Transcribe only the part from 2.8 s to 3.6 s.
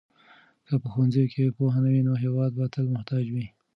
محتاج وي.